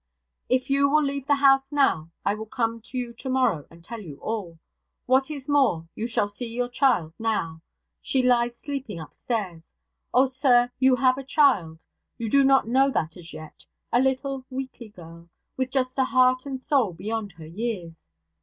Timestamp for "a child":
11.19-11.77